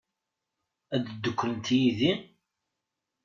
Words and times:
Ad 0.95 1.03
dduklent 1.09 1.67
yid-i? 1.79 2.11